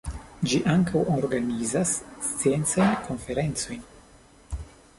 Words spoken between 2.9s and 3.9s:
konferencojn.